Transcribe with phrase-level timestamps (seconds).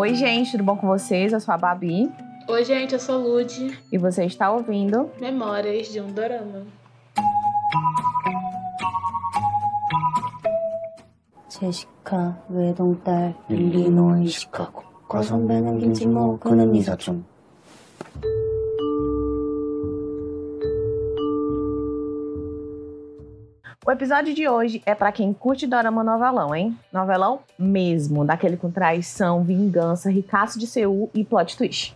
[0.00, 1.32] Oi, gente, tudo bom com vocês?
[1.32, 2.10] Eu sou a Babi.
[2.48, 3.78] Oi, gente, eu sou Lud.
[3.92, 6.64] E você está ouvindo Memórias de um Dorama.
[11.48, 17.24] 제시카 외동딸 일리노이 시카고 과선배는 김치모 그는 이사촌
[23.91, 26.79] O episódio de hoje é para quem curte dorama novelão, hein?
[26.93, 31.93] Novelão mesmo, daquele com traição, vingança, ricaço de Seul e plot twist.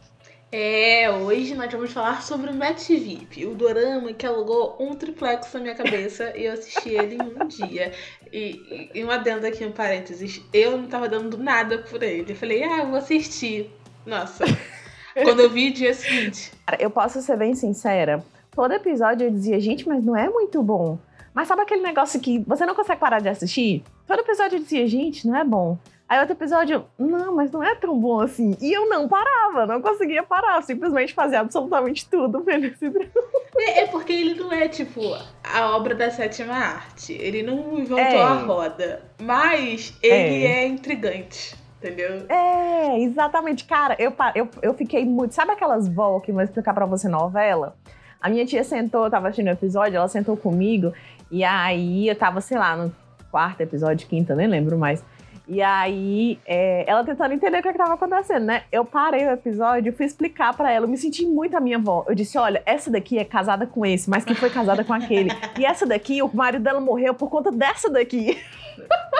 [0.51, 5.53] É, hoje nós vamos falar sobre o Match VIP, o dorama que alugou um triplex
[5.53, 7.93] na minha cabeça e eu assisti ele em um dia.
[8.29, 12.33] E, e um adendo aqui, um parênteses, eu não tava dando nada por ele.
[12.33, 13.71] Eu falei, ah, eu vou assistir.
[14.05, 14.43] Nossa,
[15.23, 16.51] quando eu vi, dia seguinte.
[16.65, 18.21] Cara, eu posso ser bem sincera,
[18.51, 20.99] todo episódio eu dizia, gente, mas não é muito bom.
[21.35, 23.83] Mas sabe aquele negócio que você não consegue parar de assistir?
[24.07, 25.77] Todo episódio eu dizia, gente, não é bom.
[26.07, 28.55] Aí outro episódio, não, mas não é tão bom assim.
[28.61, 30.61] E eu não parava, não conseguia parar.
[30.63, 33.09] Simplesmente fazia absolutamente tudo vendo esse drama.
[33.57, 34.99] É, é porque ele não é, tipo,
[35.41, 37.13] a obra da sétima arte.
[37.13, 38.21] Ele não inventou É.
[38.21, 39.01] a roda.
[39.21, 42.25] Mas ele é, intrigante, entendeu?
[42.27, 43.63] É, exatamente.
[43.63, 45.33] Cara, eu, eu, eu fiquei muito.
[45.33, 47.77] Sabe aquelas vó que vão explicar pra você novela?
[48.19, 50.91] A minha tia sentou, eu tava assistindo o episódio, ela sentou comigo,
[51.31, 52.93] e aí eu tava, sei lá, no
[53.31, 55.03] quarto episódio, quinta, nem lembro mais.
[55.47, 58.63] E aí, é, ela tentando entender o que, é que tava acontecendo, né?
[58.71, 60.85] Eu parei o episódio e fui explicar pra ela.
[60.85, 62.03] Eu me senti muito a minha avó.
[62.07, 65.29] Eu disse: olha, essa daqui é casada com esse, mas que foi casada com aquele.
[65.59, 68.41] E essa daqui, o marido dela morreu por conta dessa daqui.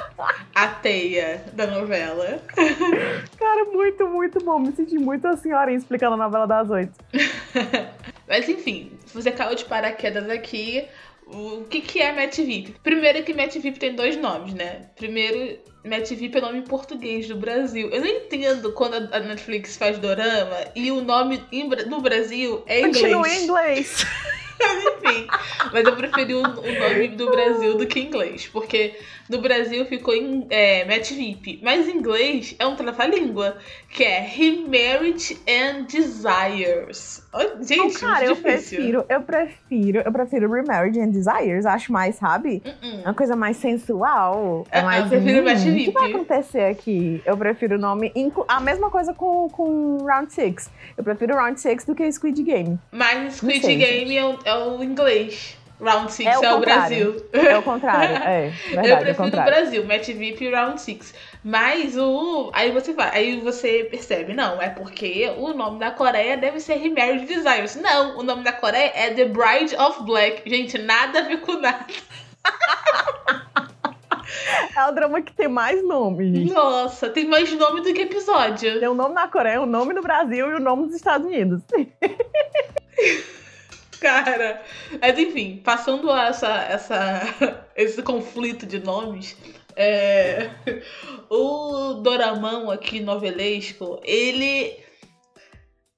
[0.55, 2.39] A teia da novela.
[3.37, 4.59] Cara, muito, muito bom.
[4.59, 6.93] Me senti muito a senhorinha explicando a novela das oito.
[8.27, 10.87] Mas enfim, se você caiu de paraquedas aqui,
[11.27, 12.75] o que, que é Match VIP?
[12.83, 14.89] Primeiro que Match VIP tem dois nomes, né?
[14.95, 17.89] Primeiro, Match VIP é nome em português do Brasil.
[17.89, 21.41] Eu não entendo quando a Netflix faz dorama e o nome
[21.87, 22.97] no Brasil é inglês.
[22.97, 24.05] Continua em inglês.
[24.55, 25.27] Enfim,
[25.73, 28.95] mas eu preferi o, o nome do Brasil do que inglês, porque
[29.29, 33.57] no Brasil ficou em é, Match VIP, mas em inglês é um trava-língua,
[33.89, 37.24] que é Remarriage and Desires.
[37.35, 42.15] Ó, Gente, Então, cara, eu prefiro, eu prefiro, eu prefiro Remarriage and Desires, acho mais,
[42.15, 42.63] sabe?
[42.65, 43.01] Uh-uh.
[43.01, 44.65] Uma coisa mais sensual.
[44.71, 45.03] É Ah, mais.
[45.03, 47.21] eu prefiro Match O que vai acontecer aqui?
[47.25, 48.13] Eu prefiro o nome.
[48.47, 50.69] A mesma coisa com, com Round 6.
[50.97, 52.79] Eu prefiro Round 6 do que Squid Game.
[52.91, 55.57] Mas Squid sei, Game é o, é o inglês.
[55.81, 56.59] Round 6 É é o o, contrário.
[56.61, 57.25] Brasil.
[57.33, 58.15] É o contrário.
[58.15, 59.53] É, verdade, eu é o prefiro o contrário.
[59.53, 61.13] Brasil, Match VIP e Round 6.
[61.43, 62.49] Mas o.
[62.53, 66.75] Aí você vai, aí você percebe, não, é porque o nome da Coreia deve ser
[66.75, 67.75] Remarriage Desires.
[67.75, 70.49] Não, o nome da Coreia é The Bride of Black.
[70.49, 71.85] Gente, nada a ver com nada.
[74.75, 76.53] É o drama que tem mais nome, gente.
[76.53, 78.79] Nossa, tem mais nome do que episódio.
[78.79, 81.61] Tem o nome na Coreia, o nome no Brasil e o nome dos Estados Unidos.
[83.99, 84.61] Cara.
[85.01, 89.35] Mas enfim, passando essa, essa, esse conflito de nomes,
[89.75, 90.49] é,
[91.29, 94.83] o Doramão aqui novelesco, ele.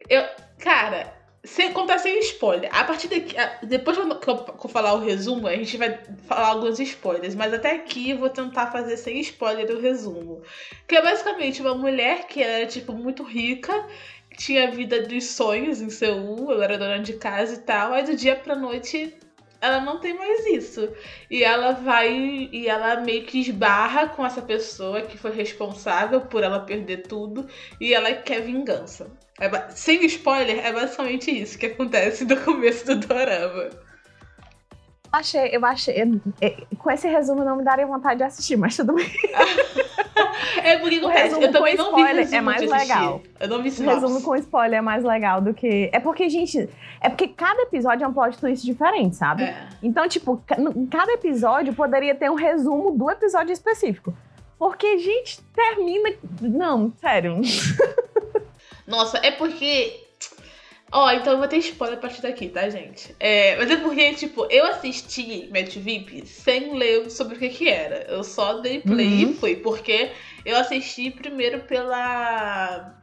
[0.10, 0.24] Eu,
[0.60, 1.14] cara,
[1.44, 2.70] sem contar sem spoiler.
[2.74, 3.36] A partir daqui.
[3.64, 4.30] Depois que eu, que
[4.66, 5.98] eu- falar o resumo, a gente vai
[6.28, 7.36] falar alguns spoilers.
[7.36, 10.42] Mas até aqui eu vou tentar fazer sem spoiler o resumo.
[10.88, 13.74] Que é basicamente uma mulher que era, tipo, muito rica
[14.38, 18.04] tinha a vida dos sonhos em Seul, ela era dona de casa e tal, aí
[18.04, 19.18] do dia pra noite
[19.60, 20.88] ela não tem mais isso.
[21.30, 22.10] E ela vai
[22.52, 27.48] e ela meio que esbarra com essa pessoa que foi responsável por ela perder tudo
[27.82, 29.08] e ela quer vingança.
[29.40, 33.70] É sem spoiler, é basicamente isso que acontece no começo do dorama.
[35.08, 35.96] Eu achei, eu achei.
[36.42, 39.08] é, Com esse resumo não me daria vontade de assistir, mas tudo bem.
[40.64, 43.22] É porque O resumo eu também com não vi resumo é mais legal.
[43.40, 44.02] Eu não vi O sinopse.
[44.02, 45.90] resumo com spoiler é mais legal do que.
[45.94, 46.70] É porque, gente.
[47.02, 49.44] É porque cada episódio é um plot twist diferente, sabe?
[49.44, 49.68] É.
[49.84, 50.42] Então, tipo,
[50.90, 54.14] cada episódio poderia ter um resumo do episódio específico.
[54.58, 56.14] Porque, gente, termina.
[56.42, 57.40] Não, sério.
[58.88, 60.07] Nossa, é porque.
[60.92, 63.14] Ó, então eu vou ter spoiler a partir daqui, tá, gente?
[63.20, 67.68] É, mas é porque, tipo, eu assisti Match VIP sem ler sobre o que que
[67.70, 68.06] era.
[68.10, 69.32] Eu só dei play Uhum.
[69.32, 70.12] e fui, porque
[70.46, 72.96] eu assisti primeiro pela.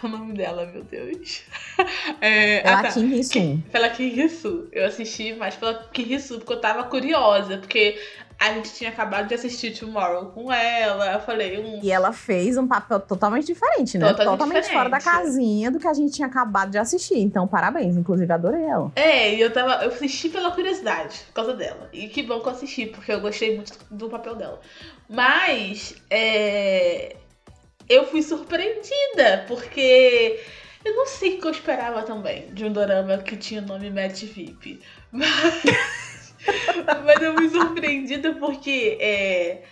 [0.00, 1.42] Qual é o nome dela, meu Deus?
[2.20, 2.92] É, É ah, tá.
[2.92, 3.62] Kim.
[3.70, 4.68] Pela Kirisu.
[4.72, 7.98] Eu assisti mais pela Kirisu, porque eu tava curiosa, porque
[8.38, 11.12] a gente tinha acabado de assistir Tomorrow com ela.
[11.12, 11.80] Eu falei, um.
[11.82, 14.08] E ela fez um papel totalmente diferente, né?
[14.08, 15.24] Totalmente Totalmente, fora da diferente.
[15.24, 17.18] casinha do que a gente tinha acabado de assistir.
[17.18, 17.96] Então, parabéns.
[17.96, 18.92] Inclusive, adorei ela.
[18.94, 19.82] É, e eu tava.
[19.84, 21.88] Eu assisti pela curiosidade, por causa dela.
[21.92, 24.60] E que bom que eu assisti, porque eu gostei muito do papel dela.
[25.08, 27.16] Mas, é.
[27.88, 30.40] eu fui surpreendida, porque
[30.84, 33.90] eu não sei o que eu esperava também de um dorama que tinha o nome
[33.90, 34.80] Matt VIP.
[35.10, 36.15] Mas,
[37.04, 39.62] mas eu fui surpreendida porque é,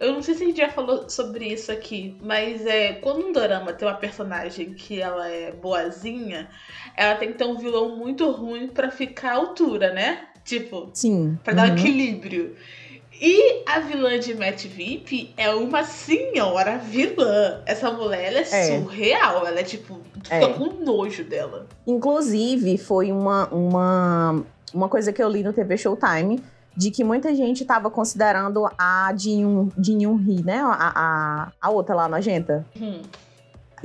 [0.00, 3.32] eu não sei se a gente já falou sobre isso aqui, mas é quando um
[3.32, 6.48] dorama tem uma personagem que ela é boazinha,
[6.96, 10.26] ela tem que ter um vilão muito ruim para ficar à altura, né?
[10.44, 11.38] Tipo, Sim.
[11.42, 11.76] Pra dar Uhum.
[11.76, 12.54] equilíbrio.
[13.20, 17.62] E a vilã de Matt VIP é uma senhora vilã.
[17.64, 18.44] Essa mulher ela é, É.
[18.80, 19.46] surreal.
[19.46, 20.00] Ela é tipo.
[20.22, 20.40] Tu É.
[20.40, 21.66] fica com nojo dela.
[21.86, 26.42] Inclusive, foi uma, uma, uma coisa que eu li no TV Showtime,
[26.76, 29.68] de que muita gente estava considerando a Jin
[30.02, 30.60] Yoon Hee, né?
[30.60, 32.66] A, a, a outra lá, nojenta.
[32.80, 33.00] Hum.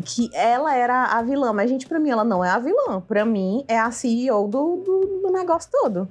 [0.04, 3.02] Que ela era a vilã, mas, gente, pra mim, ela não é a vilã.
[3.02, 6.08] Pra mim, é a CEO do, do, do negócio todo.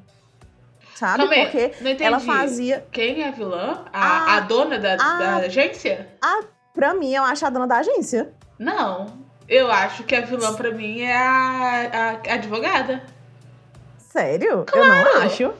[0.94, 1.22] Sabe?
[1.22, 2.84] Aí, Porque ela fazia.
[2.92, 3.84] Quem é a vilã?
[3.92, 4.36] A, Ah.
[4.36, 5.18] a dona da, Ah.
[5.18, 6.08] da agência?
[6.74, 8.32] Pra mim, eu acho a dona da agência.
[8.58, 9.06] Não.
[9.48, 13.02] Eu acho que a vilã pra mim é a, a advogada.
[14.10, 14.64] Sério?
[14.74, 15.52] Eu não acho.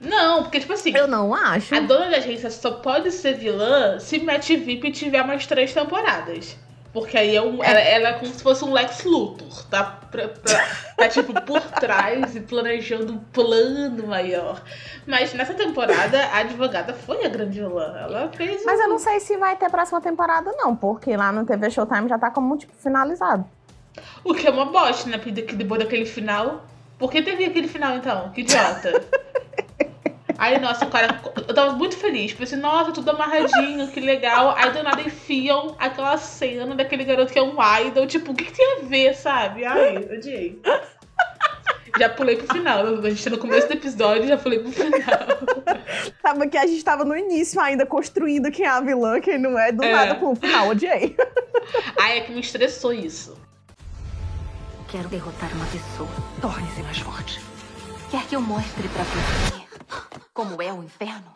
[0.00, 0.92] Não, porque tipo assim.
[0.96, 1.74] Eu não acho.
[1.74, 6.56] A dona da agência só pode ser vilã se Matt VIP tiver umas três temporadas.
[6.92, 9.82] Porque aí é um, ela, ela é como se fosse um Lex Luthor, tá?
[10.10, 14.60] Pra, pra- tá tipo por trás e planejando um plano maior.
[15.06, 17.94] Mas nessa temporada, a advogada foi a grande vilã.
[17.96, 18.62] Ela fez.
[18.66, 21.70] Mas um- eu não sei se vai ter próxima temporada, não, porque lá no TV
[21.70, 23.46] Showtime já tá como, tipo, finalizado.
[24.22, 25.16] O que é uma bosta, né?
[25.16, 26.62] Porque que depois daquele final.
[27.02, 28.30] Por que teve aquele final então?
[28.30, 29.02] Que idiota.
[30.38, 31.20] Aí, nossa, o cara.
[31.48, 32.32] Eu tava muito feliz.
[32.32, 34.54] Pensei, nossa, tudo amarradinho, que legal.
[34.56, 38.06] Aí do nada enfiam aquela cena daquele garoto que é um idol.
[38.06, 39.64] Tipo, o que, que tem a ver, sabe?
[39.64, 40.62] Ai, odiei.
[41.98, 42.86] Já pulei pro final.
[42.86, 45.00] A gente tá no começo do episódio, já pulei pro final.
[46.22, 49.58] Sabe que a gente tava no início ainda construindo quem é a vilã, quem não
[49.58, 49.90] é, do É.
[49.90, 51.16] nada pro final, odiei.
[51.98, 53.42] Ai, é que me estressou isso.
[54.92, 56.08] Quero derrotar uma pessoa.
[56.40, 57.40] Torne-se mais forte.
[58.10, 61.32] Quer que eu mostre pra você como é o inferno?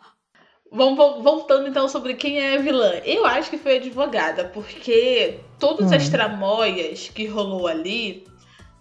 [0.71, 2.91] Vamos vol- voltando então sobre quem é a vilã.
[3.03, 5.95] Eu acho que foi a advogada, porque todas Hum.
[5.95, 8.27] as tramóias que rolou ali,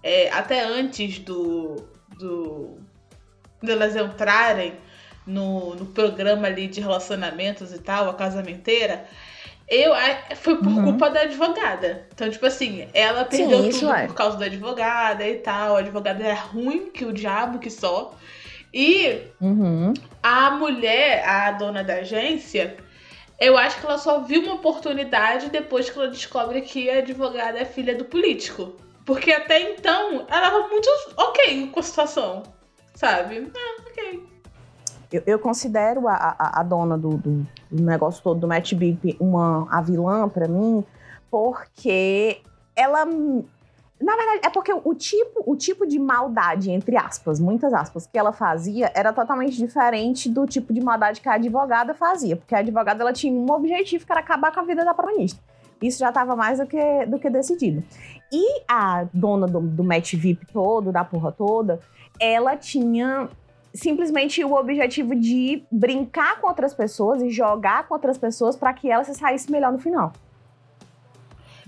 [0.03, 1.77] é, até antes do,
[2.19, 2.79] do
[3.63, 4.75] delas entrarem
[5.27, 9.07] no, no programa ali de relacionamentos e tal, a casamenteira,
[9.69, 9.93] eu
[10.37, 10.85] foi por Uhum.
[10.85, 12.07] culpa da advogada.
[12.15, 14.07] Então, tipo assim, ela perdeu isso tudo é.
[14.07, 15.77] por causa da advogada e tal.
[15.77, 18.15] A advogada é ruim que o diabo que só.
[18.73, 19.93] E Uhum.
[20.23, 22.77] a mulher, a dona da agência,
[23.41, 27.59] eu acho que ela só viu uma oportunidade depois que ela descobre que a advogada
[27.59, 28.77] é filha do político.
[29.05, 32.43] Porque até então ela tava muito ok com a situação,
[32.95, 33.51] sabe?
[33.57, 34.23] Ah, ok.
[35.13, 39.17] Eu, eu considero a, a, a dona do, do, do negócio todo do Matt Bip
[39.21, 40.85] uma a vilã pra mim,
[41.31, 42.41] porque
[42.75, 43.05] ela.
[43.99, 48.19] Na verdade, é porque o tipo, o tipo de maldade, entre aspas, muitas aspas, que
[48.19, 52.37] ela fazia era totalmente diferente do tipo de maldade que a advogada fazia.
[52.37, 55.41] Porque a advogada ela tinha um objetivo que era acabar com a vida da protagonista.
[55.81, 57.83] Isso já estava mais do que, do que decidido.
[58.31, 61.81] E a dona do, do Match VIP todo, da porra toda,
[62.21, 63.29] ela tinha
[63.77, 68.91] simplesmente o objetivo de brincar com outras pessoas e jogar com outras pessoas para que
[68.91, 70.13] ela se saísse melhor no final.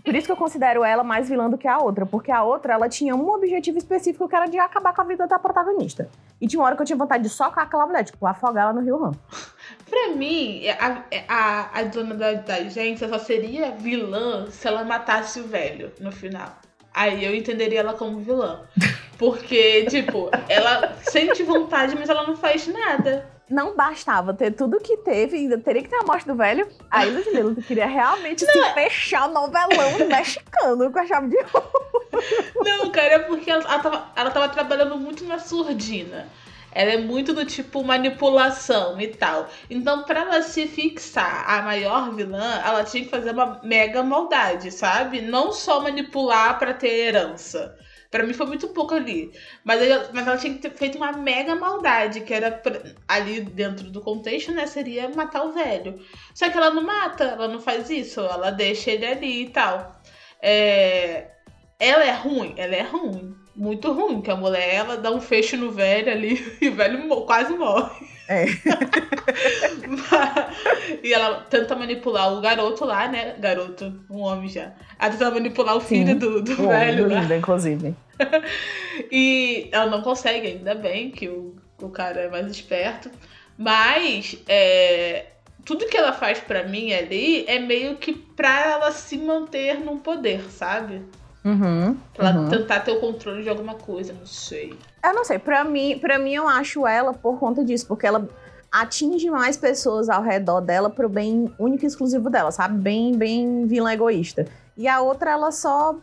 [0.05, 2.73] Por isso que eu considero ela mais vilã do que a outra, porque a outra
[2.73, 6.09] ela tinha um objetivo específico que era de acabar com a vida da protagonista.
[6.41, 8.73] E tinha uma hora que eu tinha vontade de socar aquela mulher, tipo, afogar ela
[8.73, 9.13] no Rio Ram.
[9.91, 15.41] Pra mim, a, a, a dona da, da agência só seria vilã se ela matasse
[15.41, 16.57] o velho no final.
[16.99, 18.63] Aí eu entenderia ela como vilã.
[19.17, 23.25] Porque, tipo, ela sente vontade, mas ela não faz nada.
[23.49, 26.69] Não bastava ter tudo que teve, ainda teria que ter a morte do velho.
[26.91, 32.25] Aí, Ludmilla, queria realmente se fechar o novelão mexicano com a chave de ouro.
[32.57, 36.27] Não, cara, é porque ela, ela, tava, ela tava trabalhando muito na surdina.
[36.73, 39.49] Ela é muito do tipo manipulação e tal.
[39.71, 44.71] Então, pra ela se fixar a maior vilã, ela tinha que fazer uma mega maldade,
[44.71, 45.21] sabe?
[45.21, 47.77] Não só manipular pra ter herança.
[48.11, 49.31] Pra mim foi muito pouco ali.
[49.65, 52.63] Mas ela, mas ela tinha que ter feito uma mega maldade, que era
[53.07, 54.67] ali dentro do contexto, né?
[54.67, 56.01] Seria matar o velho.
[56.35, 60.01] Só que ela não mata, ela não faz isso, ela deixa ele ali e tal.
[60.41, 61.29] É,
[61.79, 62.55] ela é ruim?
[62.57, 63.38] Ela é ruim.
[63.59, 67.09] Muito ruim, que a mulher ela dá um fecho no velho ali e o velho
[67.27, 68.07] quase morre.
[68.29, 68.45] É.
[71.03, 73.35] e ela tenta manipular o garoto lá, né?
[73.37, 74.75] Garoto, um homem já.
[74.97, 76.07] Ela tenta manipular o Sim.
[76.07, 77.21] filho do, do O homem velho do lá.
[77.21, 77.97] Linda, inclusive.
[79.13, 83.09] E ela não consegue, ainda bem que o, o cara é mais esperto.
[83.57, 85.27] Mas, é,
[85.65, 89.99] tudo que ela faz para mim ali é meio que pra ela se manter num
[89.99, 91.03] poder, sabe?
[91.49, 92.49] Uhum, Pra ela uhum.
[92.49, 94.75] tentar ter o controle de alguma coisa, não sei.
[95.05, 98.29] Eu não sei, pra mim, pra mim eu acho ela por conta disso, porque ela
[98.71, 102.77] atinge mais pessoas ao redor dela pro bem único e exclusivo dela, sabe?
[102.79, 104.47] Bem, bem vilã egoísta.
[104.77, 105.97] E a outra, ela só.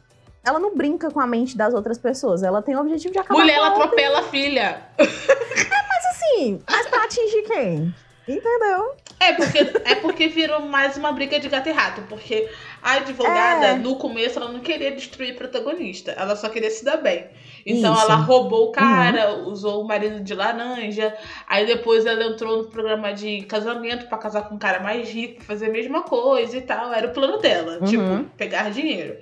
[0.43, 2.43] Ela não brinca com a mente das outras pessoas.
[2.43, 3.85] Ela tem o objetivo de acabar Mulher, com a ela outra.
[3.85, 4.81] atropela a filha.
[6.37, 7.95] Sim, mas pra atingir quem?
[8.27, 8.95] Entendeu?
[9.19, 12.01] É porque, é porque virou mais uma briga de gato e rato.
[12.09, 12.49] Porque
[12.83, 13.75] a advogada, É.
[13.75, 16.11] no começo, ela não queria destruir o protagonista.
[16.11, 17.25] Ela só queria se dar bem.
[17.65, 18.03] Então Isso.
[18.05, 18.11] Uhum.
[18.11, 21.15] ela roubou o cara, usou o marido de laranja.
[21.47, 25.43] Aí depois ela entrou no programa de casamento pra casar com um cara mais rico,
[25.43, 26.93] fazer a mesma coisa e tal.
[26.93, 27.85] Era o plano dela, Uhum.
[27.87, 29.17] tipo, pegar dinheiro.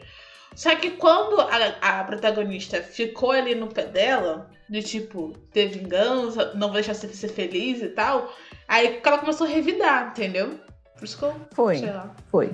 [0.55, 6.53] Só que quando a, a protagonista ficou ali no pé dela, de tipo, ter vingança,
[6.55, 8.31] não deixar você ser feliz e tal,
[8.67, 10.59] aí ela começou a revidar, entendeu?
[10.95, 12.15] Por isso que eu, Foi, sei lá.
[12.31, 12.53] foi.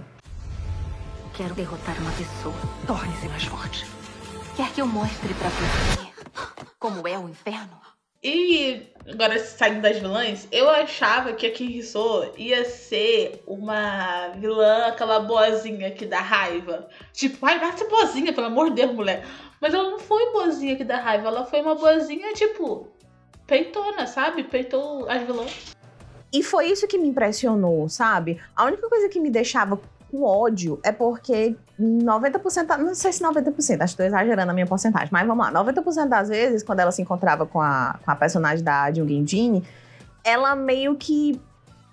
[1.35, 2.55] Quero derrotar uma pessoa.
[2.87, 3.85] Torne-se mais forte.
[4.55, 6.09] Quer que eu mostre pra você
[6.79, 7.77] como é o inferno?
[8.21, 14.87] E agora saindo das vilãs, eu achava que a Kim Hiso ia ser uma vilã,
[14.87, 16.89] aquela boazinha que dá raiva.
[17.13, 19.25] Tipo, ai, vai ser boazinha, pelo amor de Deus, mulher.
[19.61, 22.89] Mas ela não foi boazinha que dá raiva, ela foi uma boazinha, tipo,
[23.47, 24.43] peitona, sabe?
[24.43, 25.75] Peitou as vilãs.
[26.31, 28.39] E foi isso que me impressionou, sabe?
[28.55, 29.79] A única coisa que me deixava
[30.11, 34.65] com ódio é porque 90%, não sei se 90%, acho que tô exagerando a minha
[34.67, 38.15] porcentagem, mas vamos lá, 90% das vezes, quando ela se encontrava com a, com a
[38.15, 39.63] personagem da Jung Jin,
[40.23, 41.39] ela meio que.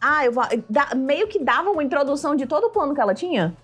[0.01, 0.45] Ah, eu vou.
[0.69, 3.55] da- meio que dava uma introdução de todo o plano que ela tinha.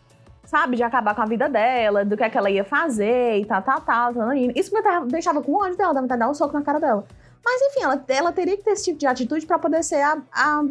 [0.45, 0.77] Sabe?
[0.77, 3.63] De acabar com a vida dela, do que, é que ela ia fazer e tal,
[3.63, 4.13] tal, tal.
[4.15, 6.79] tal, Isso me deixava com ódio dela, dava vontade de dar um soco na cara
[6.81, 7.05] dela.
[7.45, 10.19] Mas enfim, ela, ela teria que ter esse tipo de atitude pra poder ser a,
[10.33, 10.65] a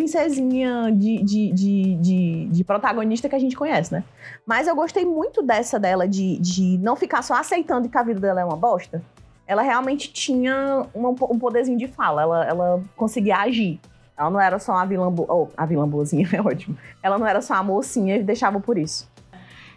[0.00, 4.04] princesinha de, de, de, de, de protagonista que a gente conhece, né?
[4.44, 8.20] Mas eu gostei muito dessa dela de, de não ficar só aceitando que a vida
[8.20, 9.02] dela é uma bosta.
[9.46, 13.80] Ela realmente tinha uma- um poderzinho de fala, ela, ela conseguia agir.
[14.18, 15.32] Ela não era só a vilã boa.
[15.32, 16.76] Oh, a vilã boazinha é ótimo.
[17.02, 19.08] Ela não era só a mocinha e deixava por isso.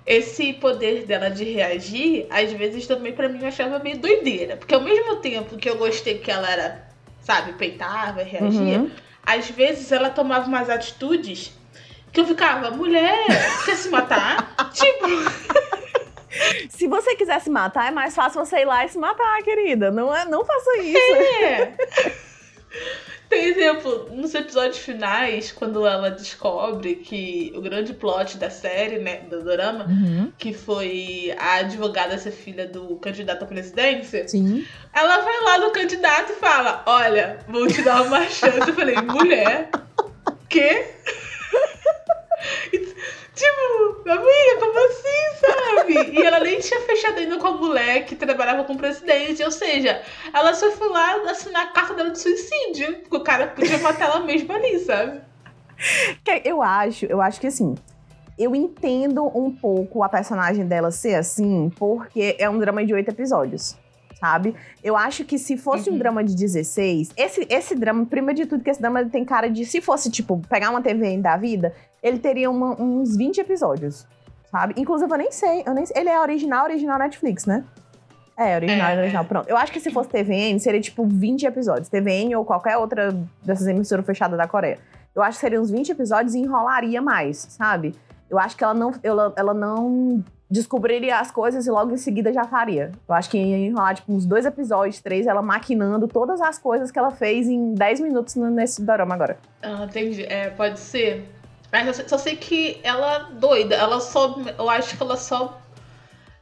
[0.06, 4.58] Esse poder dela de reagir, às vezes também pra mim eu achava meio doideira.
[4.58, 6.88] Porque ao mesmo tempo que eu gostei que ela era,
[7.22, 8.90] sabe, peitava, reagia, Uhum.
[9.38, 11.52] Às vezes ela tomava umas atitudes
[12.12, 13.26] que eu ficava, mulher,
[13.64, 14.56] quer se matar?
[14.74, 15.06] tipo,
[16.70, 19.92] Se você quiser se matar, é mais fácil você ir lá e se matar, querida.
[19.92, 21.16] Não, é, não faça isso.
[21.44, 21.74] é.
[23.70, 29.44] Exemplo, nos episódios finais, quando ela descobre que o grande plot da série, né, do
[29.44, 30.32] drama, Uhum.
[30.38, 34.66] que foi a advogada ser filha do candidato à presidência, Sim.
[34.94, 38.58] ela vai lá no candidato e fala: Olha, vou te dar uma chance.
[38.68, 39.70] Eu falei: Mulher,
[40.50, 40.88] quê?
[44.12, 46.20] Amiga, como assim, sabe?
[46.20, 49.44] E ela nem tinha fechado ainda com a mulher que trabalhava com o presidente.
[49.44, 50.02] Ou seja,
[50.34, 53.00] ela só foi lá assinar a carta dela de suicídio.
[53.02, 55.22] Porque o cara podia matar ela mesma ali, sabe?
[56.44, 57.76] Eu acho, eu acho que assim,
[58.38, 63.10] eu entendo um pouco a personagem dela ser assim, porque é um drama de oito
[63.10, 63.78] episódios,
[64.20, 64.56] sabe?
[64.84, 66.00] Eu acho que se fosse um Uhum.
[66.00, 69.66] drama de 16, esse, esse drama, primeiro de tudo, que esse drama tem cara de,
[69.66, 74.06] se fosse, tipo, pegar uma TV da vida, ele teria uma- uns 20 episódios,
[74.52, 74.74] sabe?
[74.78, 77.64] Inclusive, eu nem sei, eu nem sei- ele é original, original Netflix, né?
[78.38, 79.50] É, original, É, original, pronto.
[79.50, 81.90] Eu acho que se fosse TVN, seria tipo 20 episódios.
[81.90, 83.14] TVN ou qualquer outra
[83.44, 84.80] dessas emissoras fechadas da Coreia.
[85.14, 87.94] Eu acho que seriam uns 20 episódios e enrolaria mais, sabe?
[88.30, 92.32] Eu acho que ela não, ela, ela não descobriria as coisas e logo em seguida
[92.32, 92.92] já faria.
[93.08, 96.90] Eu acho que ia enrolar, tipo, uns dois episódios, três, ela maquinando todas as coisas
[96.92, 99.38] que ela fez em 10 minutos nesse dorama agora.
[99.62, 100.24] Ah, entendi.
[100.24, 101.28] É, pode ser.
[101.72, 103.76] Mas eu só- sei que ela doida.
[103.76, 104.38] Ela só.
[104.58, 105.60] Eu acho que ela só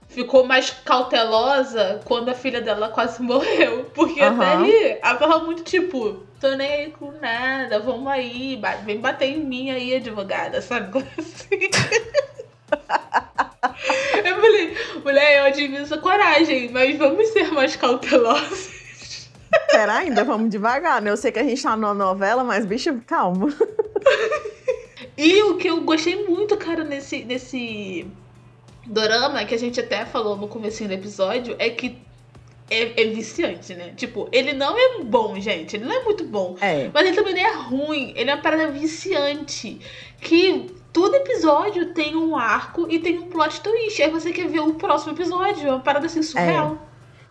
[0.08, 3.86] ficou mais cautelosa quando a filha dela quase morreu.
[3.94, 4.64] Porque até Aham.
[4.64, 9.44] ali, ela tava muito tipo, tô nem aí com nada, vamos aí, vem bater em
[9.44, 10.98] mim aí, advogada, sabe?
[11.18, 11.70] Assim.
[14.24, 18.70] Eu falei, mulher, eu admiro sua coragem, mas vamos ser mais cautelosos.
[19.72, 21.12] Pera ainda, vamos devagar, né?
[21.12, 23.48] Eu sei que a gente tá numa novela, mas, bicho, calma.
[25.18, 28.06] E o que eu gostei muito, cara, nesse, nesse
[28.86, 31.98] dorama, que a gente até falou no comecinho do episódio, é que
[32.70, 33.94] é, é viciante, né?
[33.96, 35.76] Tipo, ele não é bom, gente.
[35.76, 36.56] Ele não é muito bom.
[36.60, 36.90] É.
[36.94, 38.14] Mas ele também não é ruim.
[38.16, 39.80] Ele é uma parada viciante.
[40.20, 44.02] Que todo episódio tem um arco e tem um plot twist.
[44.02, 45.68] Aí você quer ver o próximo episódio.
[45.68, 46.78] É uma parada assim surreal.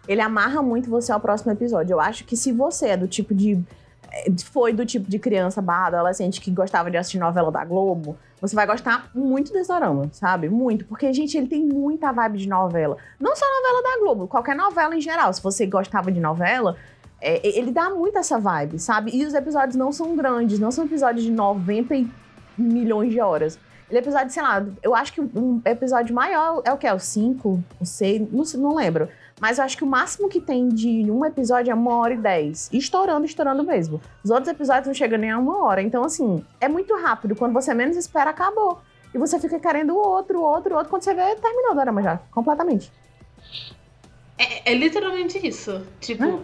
[0.09, 1.95] Ele amarra muito você ao próximo episódio.
[1.95, 3.62] Eu acho que se você é do tipo de
[4.44, 8.54] foi do tipo de criança barra adolescente que gostava de assistir novela da Globo, você
[8.54, 10.48] vai gostar muito desse dorama, sabe?
[10.48, 10.84] Muito.
[10.84, 12.96] Porque, gente, ele tem muita vibe de novela.
[13.18, 15.32] Não só novela da Globo, qualquer novela em geral.
[15.32, 16.76] Se você gostava de novela,
[17.20, 19.10] é, ele dá muito essa vibe, sabe?
[19.14, 22.06] E os episódios não são grandes, não são episódios de 90
[22.58, 23.58] milhões de horas.
[23.88, 26.86] Ele é episódio, sei lá, eu acho que um episódio maior é o que?
[26.86, 27.64] É o 5?
[27.80, 28.32] O 6?
[28.32, 29.08] Não, não lembro.
[29.40, 32.16] Mas eu acho que o máximo que tem de um episódio é uma hora e
[32.16, 32.71] dez.
[32.73, 34.00] Estourando, estourando mesmo.
[34.25, 35.83] Os outros episódios não chegam nem a uma hora.
[35.83, 37.37] Então, assim, é muito rápido.
[37.37, 38.81] Quando você menos espera, acabou.
[39.12, 40.88] E você fica querendo outro, outro, outro.
[40.88, 42.16] Quando você vê, terminou o drama já.
[42.31, 42.90] Completamente.
[44.38, 45.87] É, é literalmente isso.
[46.00, 46.25] Tipo.
[46.25, 46.38] É.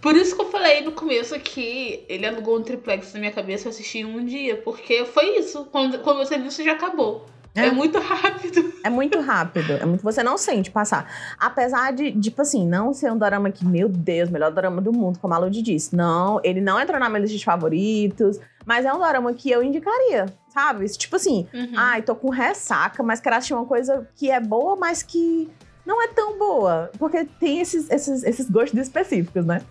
[0.00, 3.66] Por isso que eu falei no começo que ele alugou um triplex na minha cabeça
[3.66, 4.56] e assisti em um dia.
[4.56, 5.66] Porque foi isso.
[5.66, 7.26] Quando, quando você viu, você já acabou.
[7.58, 7.66] É.
[7.66, 7.70] é.
[7.70, 8.68] muito rápido.
[8.84, 9.72] É muito rápido.
[9.72, 11.10] É muito, você não sente passar.
[11.38, 15.18] Apesar de, tipo assim, não ser um drama que, meu Deus, melhor drama do mundo,
[15.18, 15.94] como a Lud disse.
[15.94, 19.62] Não, ele não entrou na minha lista de favoritos, mas é um drama que eu
[19.62, 20.86] indicaria, sabe?
[20.96, 21.72] Tipo assim, uhum.
[21.76, 25.50] ai, tô com ressaca, mas quero assistir uma coisa que é boa, mas que
[25.88, 26.90] não é tão boa.
[26.98, 29.62] Porque tem esses, esses, esses gostos específicos, né?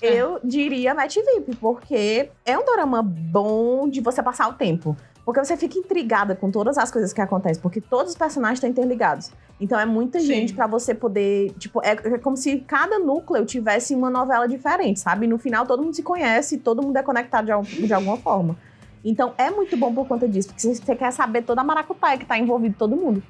[0.00, 0.14] É.
[0.14, 4.96] Eu diria Matt VIP, porque é um drama bom de você passar o tempo.
[5.26, 8.70] Porque você fica intrigada com todas as coisas que acontecem, porque todos os personagens estão
[8.70, 9.32] interligados.
[9.60, 10.26] Então é muita Sim.
[10.26, 11.52] gente para você poder.
[11.58, 15.26] Tipo, é, é, como se cada núcleo tivesse uma novela diferente, sabe?
[15.26, 18.56] No final todo mundo se conhece, todo mundo é conectado de, de alguma forma.
[19.04, 22.24] Então é muito bom por conta disso, porque você quer saber toda a maracutaia que
[22.24, 23.20] tá envolvido todo mundo.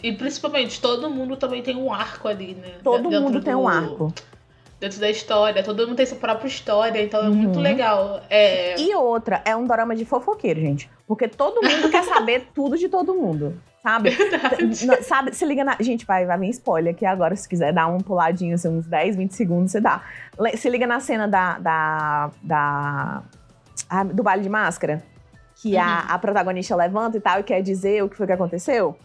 [0.00, 2.76] E principalmente, todo mundo também tem um arco ali, né?
[2.84, 3.60] Todo Dentro mundo tem do...
[3.60, 4.14] um arco
[4.80, 5.62] dentro da história.
[5.62, 7.34] Todo mundo tem sua própria história, então é uhum.
[7.34, 8.22] muito legal.
[8.30, 8.80] É...
[8.80, 10.90] E outra, é um dorama de fofoqueiro, gente.
[11.06, 13.60] Porque todo mundo quer saber tudo de todo mundo.
[13.82, 14.10] Sabe?
[15.02, 15.34] sabe?
[15.34, 15.76] Se liga na.
[15.80, 17.36] Gente, vai, vai vir spoiler aqui agora.
[17.36, 20.02] Se quiser dar um puladinho, assim, uns 10, 20 segundos, você dá.
[20.56, 21.58] Se liga na cena da.
[21.58, 23.22] da, da
[24.12, 25.02] do baile de máscara.
[25.62, 25.80] Que uhum.
[25.80, 28.96] a, a protagonista levanta e tal, e quer dizer o que foi que aconteceu.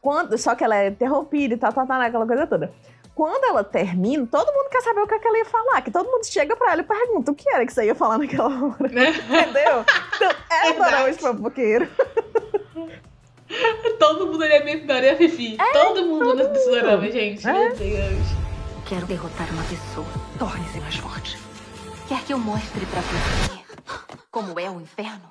[0.00, 2.72] Quando, só que ela é interrompida e tal, tal, tal, aquela coisa toda
[3.18, 5.82] quando ela termina, todo mundo quer saber o que, é que ela ia falar.
[5.82, 8.16] Que todo mundo chega pra ela e pergunta o que era que você ia falar
[8.16, 8.86] naquela hora.
[8.86, 9.84] Entendeu?
[10.14, 11.88] Então, é dorama de fofoqueiro.
[13.98, 15.56] todo mundo ali é meio Maria Fifi.
[15.60, 17.44] É, todo mundo todo nesse dorama, gente.
[17.44, 17.52] É.
[17.52, 18.26] Meu Deus.
[18.88, 20.06] Quero derrotar uma pessoa.
[20.38, 21.36] Torne-se mais forte.
[22.06, 23.58] Quer que eu mostre pra você
[24.30, 25.28] como é o inferno?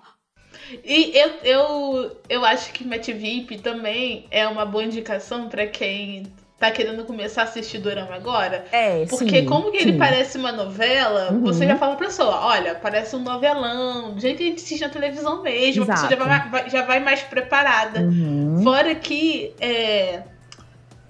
[0.84, 6.30] E eu, eu, eu acho que Matt VIP também é uma boa indicação para quem
[6.60, 8.66] tá querendo começar a assistir Dorama agora.
[8.72, 9.90] É, Porque sim, como que sim.
[9.90, 11.42] ele parece uma novela, uhum.
[11.42, 14.82] você já fala pra pessoa, olha, parece um novelão, do jeito que a gente assiste
[14.82, 16.06] na televisão mesmo, Exato.
[16.06, 18.02] a pessoa já vai, já vai mais preparada.
[18.02, 18.62] Uhum.
[18.64, 20.24] Fora que é,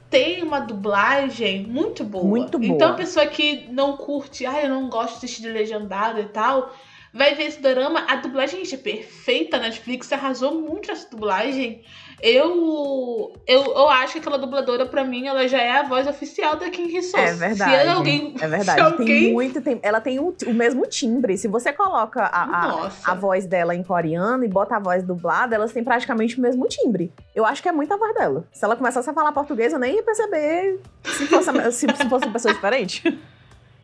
[0.09, 2.25] tem uma dublagem muito boa.
[2.25, 2.73] Muito boa.
[2.73, 6.25] Então a pessoa que não curte, ah, eu não gosto de assistir de legendado e
[6.25, 6.73] tal
[7.13, 8.05] vai ver esse drama.
[8.07, 9.57] A dublagem, gente, é perfeita.
[9.57, 11.83] A Netflix arrasou muito essa dublagem.
[12.19, 16.55] Eu, eu, eu acho que aquela dubladora, pra mim, ela já é a voz oficial
[16.55, 17.19] da Kim Hee-soo.
[17.19, 17.83] É verdade.
[17.83, 18.81] Se alguém, é verdade.
[18.81, 19.05] Alguém...
[19.05, 21.37] Tem muito, tem, ela tem o, o mesmo timbre.
[21.37, 25.55] Se você coloca a, a, a, voz dela em coreano e bota a voz dublada,
[25.55, 27.11] elas têm praticamente o mesmo timbre.
[27.35, 28.47] Eu acho que é muito a voz dela.
[28.51, 32.25] Se ela começasse a falar português, eu nem ia perceber se fosse, se, se fosse
[32.25, 33.03] uma pessoa diferente.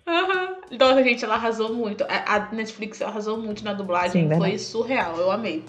[0.06, 0.56] Uhum.
[0.70, 2.06] Então, gente, ela arrasou muito.
[2.10, 4.30] A Netflix arrasou muito na dublagem.
[4.30, 5.16] Sim, Foi surreal.
[5.16, 5.64] Eu amei.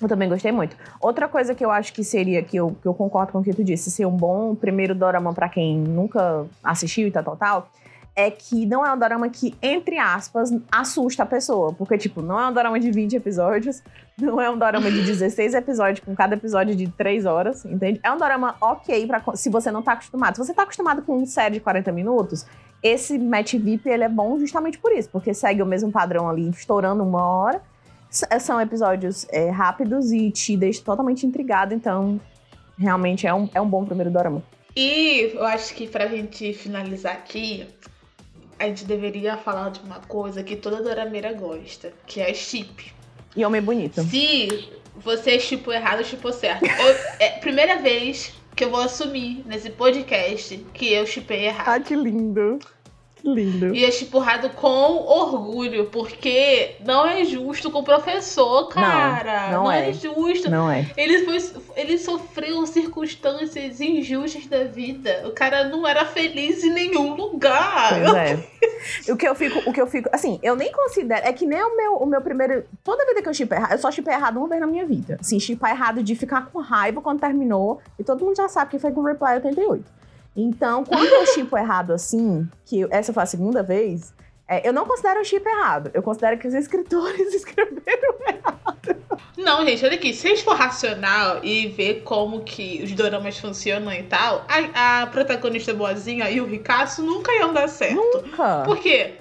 [0.00, 0.76] Eu também gostei muito.
[1.00, 3.52] Outra coisa que eu acho que seria, que eu, que eu concordo com o que
[3.52, 7.70] tu disse, ser um bom primeiro dorama para quem nunca assistiu e tal, tal, tal,
[8.18, 11.72] é que não é um dorama que, entre aspas, assusta a pessoa.
[11.72, 13.80] Porque, tipo, não é um dorama de 20 episódios,
[14.20, 18.00] não é um dorama de 16 episódios, com cada episódio de 3 horas, entende?
[18.02, 20.34] É um dorama ok pra, se você não tá acostumado.
[20.34, 22.44] Se você tá acostumado com uma série de 40 minutos,
[22.82, 26.48] esse Match VIP ele é bom justamente por isso, porque segue o mesmo padrão ali,
[26.48, 27.62] estourando uma hora.
[28.10, 32.20] S são episódios é, rápidos e te deixa totalmente intrigado, então
[32.78, 34.42] realmente é um, é um bom primeiro dorama.
[34.74, 37.66] E eu acho que pra gente finalizar aqui,
[38.58, 42.92] a gente deveria falar de uma coisa que toda dorameira gosta, que é chip.
[43.36, 44.02] E homem bonito.
[44.04, 46.64] Se você chipou errado, chipou certo.
[46.64, 51.68] Eu, é, primeira vez que eu vou assumir nesse podcast que eu chipei errado.
[51.68, 52.58] Ah, que lindo.
[53.24, 53.74] Lindo.
[53.74, 59.50] E é chipurrado com orgulho, porque não é justo com o professor, cara.
[59.50, 59.90] Não, não, não é.
[59.90, 59.92] é.
[59.92, 60.50] justo.
[60.50, 60.86] Não é.
[60.96, 61.38] Ele, foi,
[61.76, 65.24] ele sofreu circunstâncias injustas da vida.
[65.26, 67.90] O cara não era feliz em nenhum lugar.
[67.90, 68.48] Pois é.
[69.12, 71.62] o que eu fico, o que eu fico, assim, eu nem considero, é que nem
[71.62, 74.38] o meu, o meu primeiro, toda vida que eu chipei errado, eu só chipei errado
[74.38, 75.18] uma vez na minha vida.
[75.20, 78.78] Assim, chipar errado de ficar com raiva quando terminou, e todo mundo já sabe que
[78.78, 79.98] foi com o Reply 88.
[80.40, 84.14] Então, quando eu chipo errado assim, que essa foi a segunda vez,
[84.50, 85.90] É, eu não considero o chip errado.
[85.92, 88.96] Eu considero que os escritores escreveram errado.
[89.36, 90.14] Não, gente, olha aqui.
[90.14, 95.02] Se a gente for racional e ver como que os doramas funcionam e tal, a,
[95.02, 97.96] a protagonista boazinha e o Ricasso nunca iam dar certo.
[97.96, 98.62] Nunca.
[98.64, 99.16] Por quê?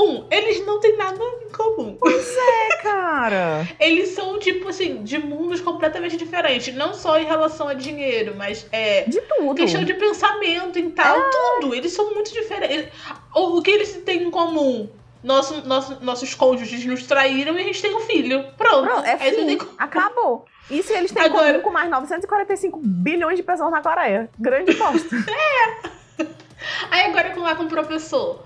[0.00, 1.96] Um, eles não têm nada em comum.
[1.98, 3.68] Pois é, cara.
[3.80, 6.72] Eles são, tipo assim, de mundos completamente diferentes.
[6.72, 9.02] Não só em relação a dinheiro, mas é.
[9.08, 9.56] De tudo.
[9.56, 11.30] Questão de pensamento e tal, É.
[11.30, 11.74] tudo.
[11.74, 12.92] Eles são muito diferentes.
[13.34, 14.88] O, o que eles têm em comum?
[15.20, 18.44] Nosso, nosso, nossos cônjuges nos traíram e a gente tem um filho.
[18.56, 18.86] Pronto.
[18.86, 19.58] Pronto, é fim.
[19.76, 20.44] Acabou.
[20.70, 24.30] Isso eles têm Agora- comum com mais 945 bilhões de pessoas na Coreia.
[24.38, 25.08] Grande bosta.
[26.90, 28.44] Aí agora com lá com o professor.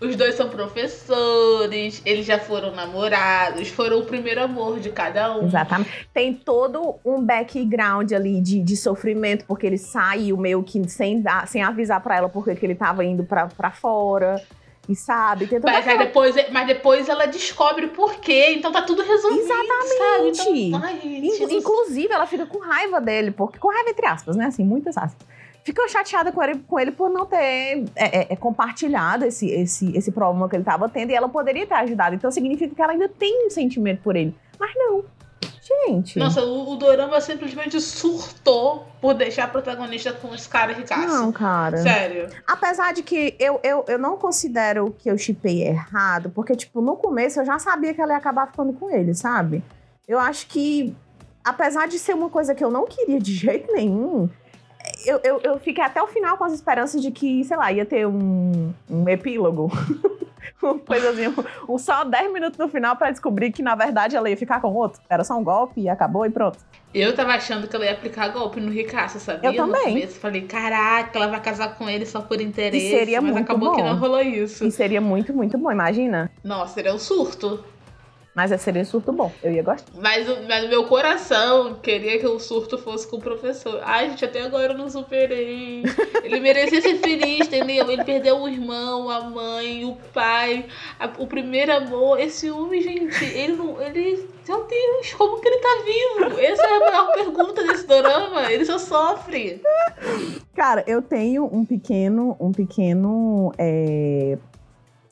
[0.00, 5.46] Os dois são professores, eles já foram namorados, foram o primeiro amor de cada um.
[5.46, 6.08] Exatamente.
[6.14, 11.48] Tem todo um background ali de, de sofrimento, porque ele saiu meio que sem, dar,
[11.48, 14.40] sem avisar pra ela porque que ele tava indo pra, pra fora.
[14.88, 15.46] E sabe?
[15.62, 20.48] Mas, aí depois, mas depois ela descobre por quê, então tá tudo resolvido, Exatamente.
[20.48, 23.58] Então, ai, gente, Inclusive, ela fica com raiva dele, porque.
[23.58, 24.46] Com raiva entre aspas, né?
[24.46, 25.26] Assim, muitas aspas.
[25.68, 29.94] Ficou chateada com ele, com ele por não ter é, é, é, compartilhado esse, esse,
[29.94, 32.14] esse problema que ele tava tendo e ela poderia ter ajudado.
[32.14, 34.34] Então significa que ela ainda tem um sentimento por ele.
[34.58, 35.04] Mas não.
[35.86, 36.18] Gente.
[36.18, 41.06] Nossa, o, o Dorama simplesmente surtou por deixar a protagonista com esse cara ricaço.
[41.06, 41.76] não, cara.
[41.76, 42.30] Sério.
[42.46, 46.96] Apesar de que eu, eu, eu não considero que eu chipei errado, porque, tipo, no
[46.96, 49.62] começo eu já sabia que ela ia acabar ficando com ele, sabe?
[50.08, 50.96] Eu acho que,
[51.44, 54.30] apesar de ser uma coisa que eu não queria de jeito nenhum,
[55.04, 57.84] eu, eu, eu fiquei até o final com as esperanças de que, sei lá, ia
[57.84, 59.70] ter um, um epílogo.
[60.62, 64.16] Uma coisa assim, um, um só 10 minutos no final pra descobrir que, na verdade,
[64.16, 65.00] ela ia ficar com outro.
[65.08, 66.58] Era só um golpe e acabou e pronto.
[66.92, 69.50] Eu tava achando que ela ia aplicar golpe no ricaço, sabia?
[69.50, 69.86] Eu também.
[69.86, 72.86] No começo, falei, caraca, ela vai casar com ele só por interesse.
[72.86, 73.88] E seria mas muito acabou que bom.
[73.88, 74.64] não rolou isso.
[74.64, 76.30] E seria muito, muito bom, imagina.
[76.42, 77.62] Nossa, seria um surto.
[78.38, 79.32] Mas seria surto bom.
[79.42, 79.90] Eu ia gostar.
[80.00, 83.80] Mas o mas meu coração queria que o surto fosse com o professor.
[83.82, 85.82] Ai, gente, até agora eu não superei.
[86.22, 87.90] Ele merecia ser feliz, entendeu?
[87.90, 90.66] Ele perdeu o irmão, a mãe, o pai,
[91.00, 92.20] a- o primeiro amor.
[92.20, 93.82] Esse homem, gente, ele não.
[93.82, 94.28] Ele.
[94.46, 96.38] Meu Deus, como que ele tá vivo?
[96.40, 98.50] Essa é a maior pergunta desse dorama.
[98.52, 99.60] Ele só sofre.
[100.54, 103.52] Cara, eu tenho um pequeno, um pequeno.
[103.58, 104.38] é,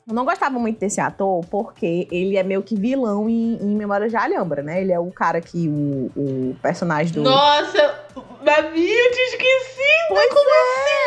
[0.07, 4.09] Eu não gostava muito desse ator porque ele é meio que vilão em, em Memórias
[4.09, 4.79] de Alhambra, né?
[4.81, 7.23] Ele é o cara que o, o personagem do.
[7.23, 7.93] Nossa,
[8.41, 9.83] Babi, eu te esqueci.
[10.07, 10.29] Pois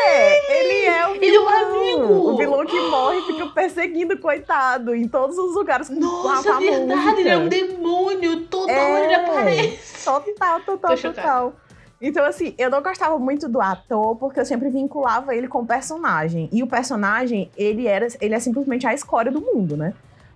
[0.05, 0.59] é!
[0.59, 1.23] Ele é o vilão.
[1.23, 2.13] Ele é um amigo.
[2.29, 7.19] O vilão que morre e fica perseguindo, coitado, em todos os lugares Nossa, verdade, música.
[7.21, 8.41] ele é um demônio.
[8.45, 8.93] Toda É.
[8.93, 10.05] hora ele aparece.
[10.05, 11.53] Total, total, total.
[12.01, 15.65] Então, assim, eu não gostava muito do ator, porque eu sempre vinculava ele com o
[15.65, 16.49] personagem.
[16.51, 19.93] E o personagem, ele era, ele é simplesmente a escória do mundo, né?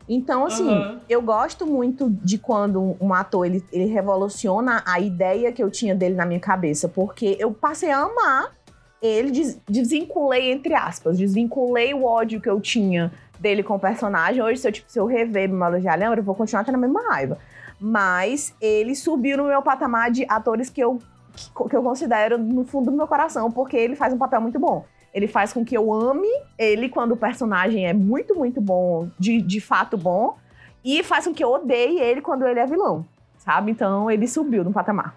[0.08, 1.02] Então, assim, Aham.
[1.10, 5.96] eu gosto muito de quando um ator, ele, ele revoluciona a ideia que eu tinha
[5.96, 6.88] dele na minha cabeça.
[6.88, 8.54] Porque eu passei a amar
[9.02, 14.42] ele, des- desvinculei, entre aspas, desvinculei o ódio que eu tinha dele com o personagem.
[14.42, 16.80] Hoje, se eu, tipo, se eu rever Memórias de Alhambra, eu vou continuar tendo a
[16.80, 17.38] mesma raiva.
[17.80, 21.00] Mas ele subiu no meu patamar de atores que eu,
[21.36, 24.60] que, que eu considero no fundo do meu coração, porque ele faz um papel muito
[24.60, 24.86] bom.
[25.14, 29.42] Ele faz com que eu ame ele quando o personagem é muito, muito bom, de,
[29.42, 30.38] de fato bom,
[30.84, 33.06] e faz com que eu odeie ele quando ele é vilão,
[33.38, 33.72] sabe?
[33.72, 35.16] Então ele subiu no patamar.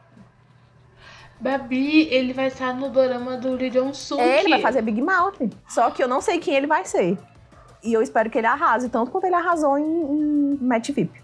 [1.40, 4.20] Babi, ele vai estar no dorama do Lee Jong-suk.
[4.20, 7.16] Ele vai fazer Big Mouth, só que eu não sei quem ele vai ser.
[7.82, 11.22] E eu espero que ele arrase, tanto quanto ele arrasou em, em Match VIP.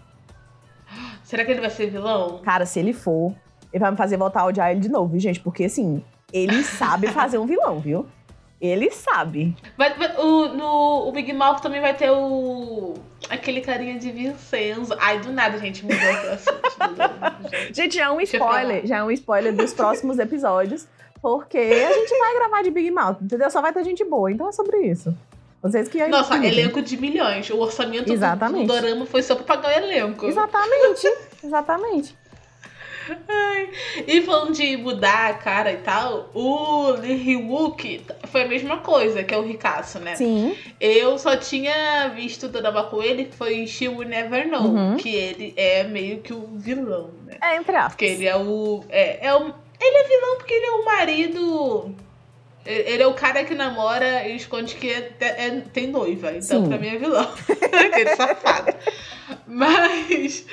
[1.23, 2.39] Será que ele vai ser vilão?
[2.43, 3.35] Cara, se ele for,
[3.73, 5.39] ele vai me fazer voltar a odiar ele de novo, viu, gente?
[5.39, 8.05] Porque assim, ele sabe fazer um vilão, viu?
[8.61, 9.55] Ele sabe.
[9.77, 12.93] Vai, vai- o, no o Big Mouth também vai ter o.
[13.29, 14.95] aquele carinha de Vincenzo.
[14.99, 17.73] Ai, do nada, gente, mudou o assunto do gente.
[17.75, 20.87] Gente, já é um spoiler, já é um spoiler dos próximos episódios,
[21.21, 23.51] porque a gente vai gravar de Big Mouth, entendeu?
[23.51, 25.13] Só vai ter gente boa, então é sobre isso.
[25.61, 26.51] Vocês que Nossa, cuidem.
[26.51, 27.49] elenco de milhões.
[27.49, 28.67] O orçamento do, Exatamente.
[28.67, 30.25] do dorama foi só pra pagar o elenco.
[30.27, 31.07] Exatamente,
[31.43, 32.15] exatamente.
[34.07, 39.23] E falando de mudar a cara e tal, o Lee Hyuk foi a mesma coisa,
[39.23, 40.15] que é o Ricasso, né?
[40.15, 44.63] Sim, Eu só tinha visto o drama com ele, que foi She Will Never Know,
[44.67, 44.97] Uhum.
[44.97, 47.37] que ele é meio que o vilão, né?
[47.41, 47.91] é entre aspas.
[47.93, 48.83] Porque ele é o.
[48.89, 51.95] É, é o ele é vilão porque ele é o marido.
[52.65, 56.31] Ele ele é o cara que namora e esconde que é- é- tem noiva.
[56.31, 56.67] Então, Sim.
[56.67, 57.29] pra mim, é vilão.
[57.85, 58.73] Aquele safado.
[59.47, 60.45] Mas.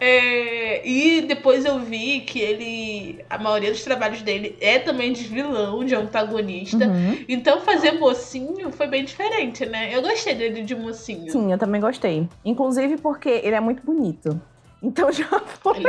[0.00, 3.24] é, e de- depois eu vi que ele.
[3.28, 6.86] A maioria dos trabalhos dele é também de vilão, de antagonista.
[6.86, 7.24] Uhum.
[7.28, 9.94] Então fazer mocinho foi bem diferente, né?
[9.94, 11.30] Eu gostei dele de mocinho.
[11.30, 12.28] Sim, eu também gostei.
[12.44, 14.40] Inclusive porque ele é muito bonito.
[14.84, 15.26] Então já
[15.62, 15.82] foi,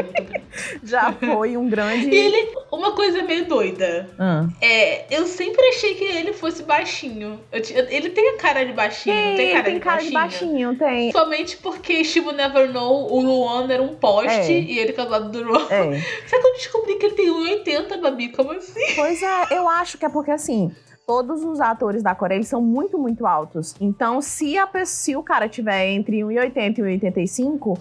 [0.83, 2.07] já foi um grande.
[2.09, 4.09] E ele, uma coisa meio doida.
[4.17, 4.47] Ah.
[4.61, 7.39] É, eu sempre achei que ele fosse baixinho.
[7.51, 10.11] Eu ti- ele tem a cara de baixinho, tem Tem, cara, tem de, cara de
[10.11, 10.73] baixinho.
[10.73, 11.11] baixinho, tem.
[11.11, 14.59] Somente porque Steve Never Know, o Luan era um poste É.
[14.61, 15.67] e ele tá do lado do Luan.
[15.69, 15.99] É.
[16.27, 18.95] Só que eu descobri que ele tem 1,80, Babi, como assim?
[18.95, 20.71] Pois é, eu acho que é porque assim.
[21.07, 23.75] Todos os atores da Coreia eles são muito, muito altos.
[23.79, 27.77] Então, se, a, se o cara tiver entre 1,80 e 1,85,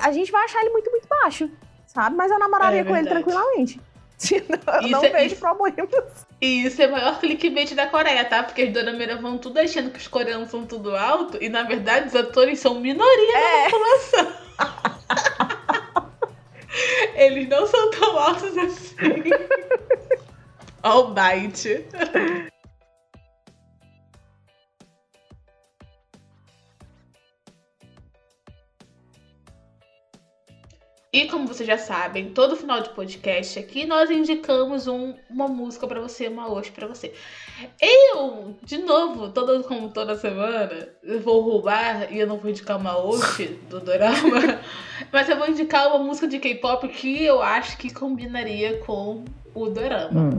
[0.00, 1.50] a, a gente vai achar ele muito, muito baixo.
[1.86, 2.16] Sabe?
[2.16, 3.80] Mas eu namoraria É com ele tranquilamente.
[4.20, 6.26] Eu Isso não é- vejo isso- problemas.
[6.40, 8.42] E isso é o maior clickbait da Coreia, tá?
[8.42, 12.08] Porque as dorameiras vão tudo achando que os coreanos são tudo alto e, na verdade,
[12.08, 13.64] os atores são minoria É.
[13.64, 14.32] da população.
[17.14, 18.96] Eles não são tão altos assim.
[20.82, 21.86] All bite.
[31.10, 35.86] E como vocês já sabem, todo final de podcast aqui nós indicamos um- uma música
[35.86, 37.14] pra você, uma hoje pra você.
[37.80, 42.76] Eu, de novo, toda, como toda semana, eu vou roubar e eu não vou indicar
[42.76, 44.60] uma hoje do Dorama,
[45.10, 49.68] mas eu vou indicar uma música de K-pop que eu acho que combinaria com o
[49.70, 50.20] Dorama.
[50.20, 50.38] Hum.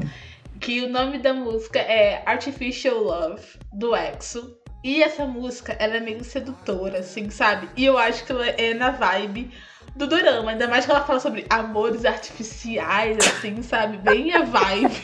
[0.60, 4.56] Que o nome da música é Artificial Love, do EXO.
[4.84, 7.70] E essa música, ela é meio sedutora, assim, sabe?
[7.76, 9.52] E eu acho que ela é na vibe
[10.00, 10.52] do dorama.
[10.52, 13.98] Ainda mais que ela fala sobre amores artificiais, assim, sabe?
[13.98, 14.96] Bem a vibe.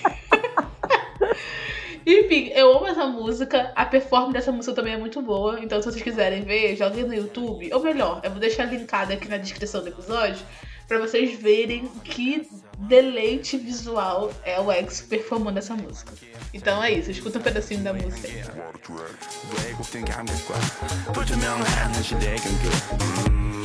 [2.08, 3.71] Enfim, eu amo essa música.
[3.75, 5.60] A performance dessa música também é muito boa.
[5.60, 7.69] Então, se vocês quiserem ver, joguem no YouTube.
[7.73, 10.45] Ou melhor, eu vou deixar linkado aqui na descrição do episódio
[10.88, 16.13] pra vocês verem que deleite visual é o EXO performando essa música.
[16.53, 18.27] Então é isso, escuta um pedacinho da música.
[18.27, 18.43] aí.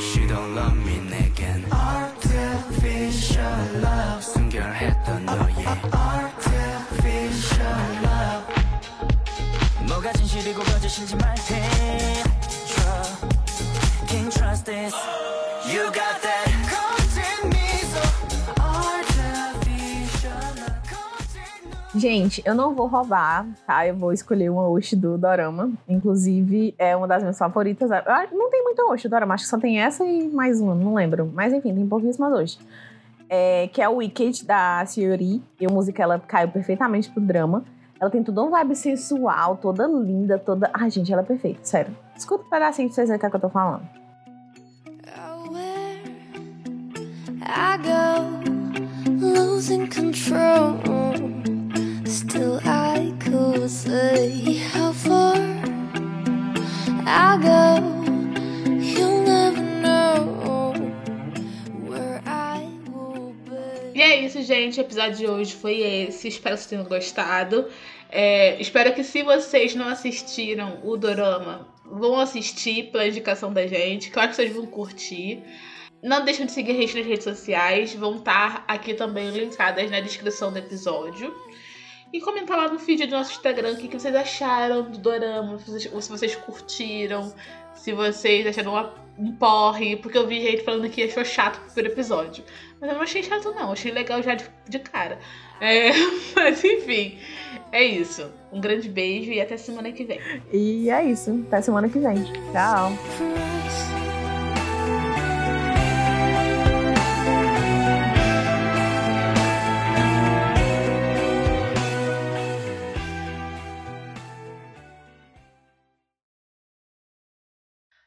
[0.00, 3.04] She don't love me 내겐 Artificial
[3.76, 5.54] love 순결했던 너의
[6.36, 7.34] Artificial
[8.04, 8.44] love
[9.88, 12.22] 뭐가 진실이고 거짓인지 말해
[12.68, 13.26] Trust
[14.06, 14.94] Can't trust this
[15.68, 16.49] You got that
[21.93, 23.85] Gente, eu não vou roubar, tá?
[23.85, 25.71] Eu vou escolher uma Oshi do Dorama.
[25.89, 27.91] Inclusive, é uma das minhas favoritas.
[27.91, 30.73] Acho- Não tem muita Oshi do Dorama, acho que só tem essa e mais uma,
[30.73, 31.29] não lembro.
[31.33, 32.59] Mas enfim, tem pouquíssimas Oshi.
[33.29, 35.41] É, que é o Wicked, da Sayori.
[35.59, 37.63] E a música, ela caiu perfeitamente pro drama.
[37.99, 40.69] Ela tem toda uma vibe sensual, toda linda, toda...
[40.73, 41.95] Ai, gente, ela é perfeita, sério.
[42.17, 43.83] Escuta um pedacinho pra vocês verem o que, é eu tô falando.
[47.43, 51.40] I go, losing control.
[52.11, 55.37] I could say how far
[57.07, 58.03] I go.
[58.69, 60.73] You'll never know
[61.87, 63.97] where I will be.
[63.97, 64.77] E é isso, gente.
[64.77, 66.27] O episódio de hoje foi esse.
[66.27, 67.69] Espero que vocês tenham gostado.
[68.09, 74.11] É, espero que se vocês não assistiram o Dorama, vão assistir pela indicação da gente,
[74.13, 75.41] acho que vocês vão curtir.
[76.03, 80.01] Não deixem de seguir a gente nas redes sociais, vão estar aqui também linkadas na
[80.01, 81.33] descrição do episódio.
[82.13, 85.57] E comentar lá no feed do nosso Instagram o que, que vocês acharam do Dorama,
[85.59, 87.33] se vocês, ou se vocês curtiram,
[87.73, 91.61] se vocês acharam uma- um porre, porque eu vi gente falando que achou chato o
[91.65, 92.43] primeiro episódio.
[92.79, 93.71] Mas eu não achei chato, não.
[93.71, 95.19] Achei legal já de, de cara.
[95.61, 95.91] É,
[96.35, 97.17] mas enfim,
[97.71, 98.29] é isso.
[98.51, 100.19] Um grande beijo e até semana que vem.
[100.51, 101.43] E é isso.
[101.47, 102.23] Até semana que vem.
[102.51, 104.00] Tchau.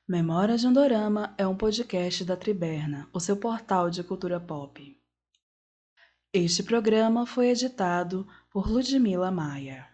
[0.07, 5.01] Memórias de um Dorama é um podcast da Triberna, o seu portal de cultura pop.
[6.31, 9.89] Este programa foi editado por Ludmila Maia.